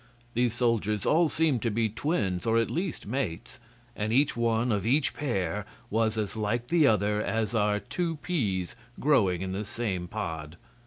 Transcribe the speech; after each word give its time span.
These 0.33 0.55
soldiers 0.55 1.05
all 1.05 1.29
seemed 1.29 1.61
to 1.61 1.69
be 1.69 1.87
twins, 1.87 2.47
or 2.47 2.57
at 2.57 2.71
least 2.71 3.05
mates, 3.05 3.59
and 3.95 4.11
each 4.11 4.35
one 4.35 4.71
of 4.71 4.83
each 4.83 5.13
pair 5.13 5.63
was 5.91 6.17
as 6.17 6.35
like 6.35 6.69
the 6.69 6.87
other 6.87 7.21
as 7.21 7.53
are 7.53 7.79
two 7.79 8.15
peas 8.15 8.75
growing 8.99 9.43
in 9.43 9.51
the 9.51 9.63
same 9.63 10.07
pod. 10.07 10.57